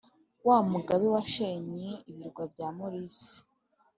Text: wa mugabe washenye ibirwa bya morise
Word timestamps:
wa 0.47 0.57
mugabe 0.71 1.05
washenye 1.15 1.89
ibirwa 2.09 2.43
bya 2.51 2.67
morise 2.77 3.35